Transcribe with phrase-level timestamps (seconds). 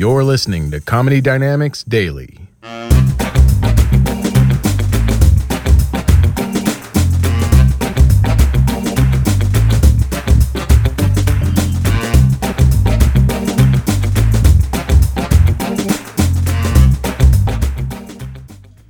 [0.00, 2.38] You're listening to Comedy Dynamics Daily.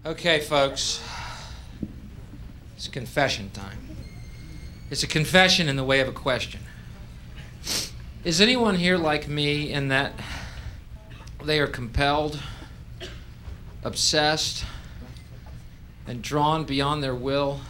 [0.07, 1.03] Okay, folks.
[2.77, 3.79] It's confession time.
[4.93, 6.61] It's a confession in the way of a question.
[8.23, 10.13] Is anyone here like me in that
[11.45, 12.39] they are compelled,
[13.83, 14.65] obsessed,
[16.07, 17.61] and drawn beyond their will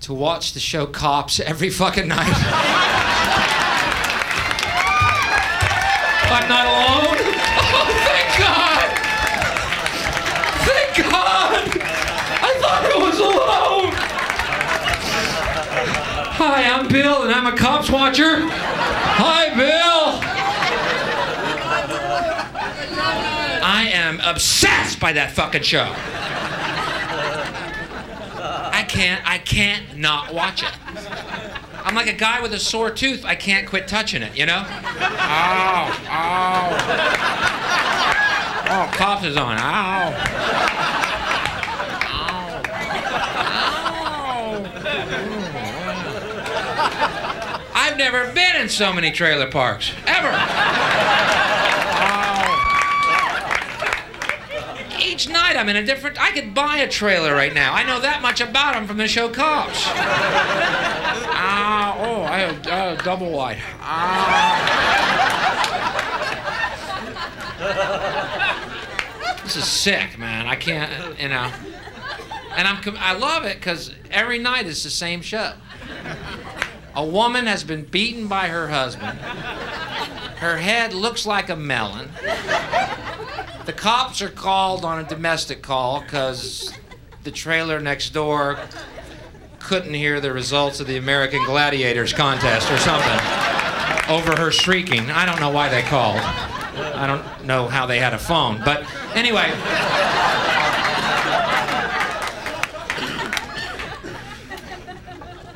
[0.00, 2.32] to watch the show Cops every fucking night?
[6.28, 7.16] I'm not alone.
[7.58, 8.88] Oh, thank God!
[10.66, 11.68] Thank God!
[12.42, 13.92] I thought I was alone!
[16.34, 18.40] Hi, I'm Bill, and I'm a cops watcher.
[18.48, 19.95] Hi, Bill!
[23.76, 25.92] I am obsessed by that fucking show.
[28.72, 30.72] I can't, I can't not watch it.
[31.84, 33.26] I'm like a guy with a sore tooth.
[33.26, 34.64] I can't quit touching it, you know?
[34.64, 36.70] Ow, ow.
[38.70, 39.58] Oh, cough is on.
[39.58, 40.14] Ow.
[42.08, 42.62] Ow.
[43.42, 44.64] Ow.
[47.74, 49.92] I've never been in so many trailer parks.
[50.06, 50.30] Ever.
[50.32, 50.86] Ow.
[55.16, 56.20] Each night I'm in a different.
[56.20, 57.72] I could buy a trailer right now.
[57.72, 59.86] I know that much about them from the show Cops.
[59.88, 61.96] Ow.
[61.98, 63.56] Oh, I have uh, double wide.
[63.80, 64.92] Ow.
[69.42, 70.46] This is sick, man.
[70.46, 71.50] I can't, you know.
[72.54, 75.54] And I'm, I love it because every night it's the same show.
[76.94, 79.18] A woman has been beaten by her husband.
[80.40, 82.10] Her head looks like a melon.
[83.66, 86.72] The cops are called on a domestic call because
[87.24, 88.60] the trailer next door
[89.58, 93.18] couldn't hear the results of the American Gladiators contest or something
[94.08, 95.10] over her shrieking.
[95.10, 96.20] I don't know why they called.
[96.20, 98.62] I don't know how they had a phone.
[98.64, 99.50] But anyway.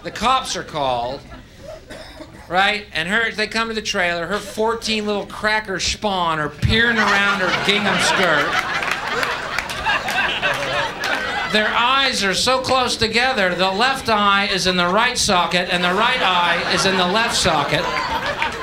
[0.02, 1.20] The cops are called,
[2.50, 2.84] right?
[2.92, 4.26] And her, they come to the trailer.
[4.26, 8.50] Her 14 little cracker spawn are peering around her gingham skirt.
[11.52, 15.82] Their eyes are so close together, the left eye is in the right socket and
[15.82, 17.84] the right eye is in the left socket.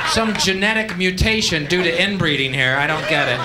[0.10, 2.78] Some genetic mutation due to inbreeding here.
[2.78, 3.40] I don't get it.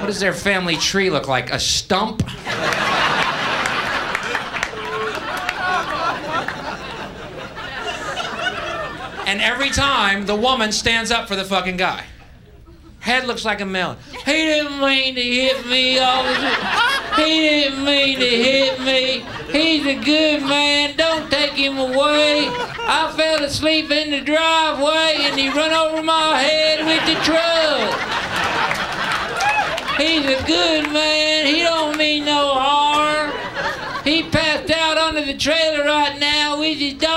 [0.00, 1.52] What does their family tree look like?
[1.52, 2.24] A stump?
[9.26, 12.04] And every time the woman stands up for the fucking guy.
[13.00, 13.96] Head looks like a melon.
[14.12, 15.94] He didn't mean to hit me.
[17.16, 19.24] He didn't mean to hit me.
[19.50, 20.96] He's a good man.
[20.96, 22.46] Don't take him away.
[22.48, 27.98] I fell asleep in the driveway and he run over my head with the truck.
[29.98, 31.46] He's a good man.
[31.46, 33.32] He don't mean no harm.
[34.04, 37.11] He passed out under the trailer right now with his dog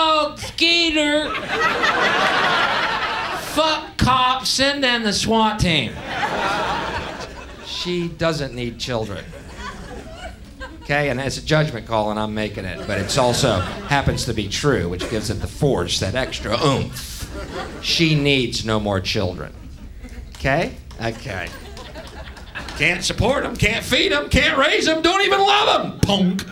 [3.53, 5.93] Fuck cops, send in the SWAT team.
[7.65, 9.23] She doesn't need children.
[10.83, 14.33] Okay, and it's a judgment call, and I'm making it, but it's also happens to
[14.33, 17.27] be true, which gives it the force, that extra oomph.
[17.81, 19.51] She needs no more children.
[20.35, 20.75] Okay?
[21.01, 21.49] Okay.
[22.77, 25.99] Can't support them, can't feed them, can't raise them, don't even love them.
[26.01, 26.43] Punk.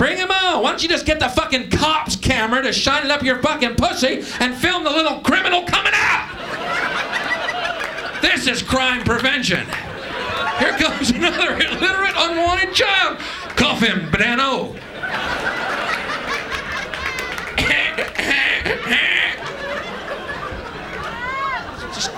[0.00, 0.62] Bring him on.
[0.62, 3.74] Why don't you just get the fucking cop's camera to shine it up your fucking
[3.74, 6.26] pussy and film the little criminal coming out?
[8.22, 9.66] This is crime prevention.
[10.58, 13.18] Here comes another illiterate, unwanted child.
[13.56, 14.74] Cuff him, Banano.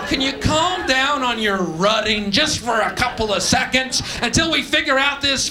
[0.07, 4.61] Can you calm down on your rutting just for a couple of seconds until we
[4.61, 5.49] figure out this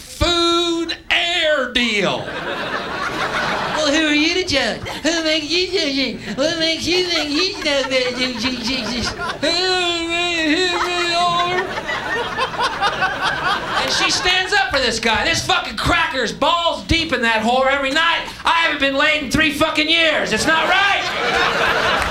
[1.73, 2.19] deal?
[3.77, 4.81] Well, who are you to judge?
[4.81, 6.37] Who makes you judge?
[6.37, 9.13] What makes you think you know better than Jesus?
[13.83, 15.25] And she stands up for this guy.
[15.25, 18.29] This fucking cracker's balls deep in that whore every night.
[18.45, 20.33] I haven't been laid in three fucking years.
[20.33, 22.11] It's not right.